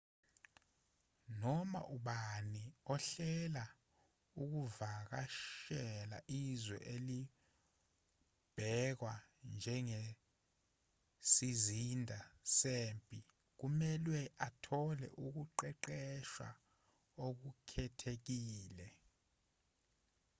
noma 1.39 1.79
ubani 1.95 2.63
ohlela 2.93 3.65
ukuvakashela 4.41 6.17
izwe 6.43 6.77
elizobhekwa 6.93 9.13
njengesizinda 9.53 12.19
sempi 12.57 13.17
kumelwe 13.59 14.19
athole 14.47 15.05
ukuqeqeshwa 15.25 16.49
okukhethekile 17.27 18.87